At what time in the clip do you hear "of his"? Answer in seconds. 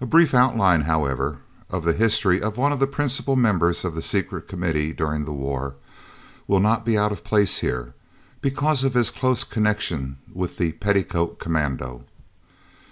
8.82-9.12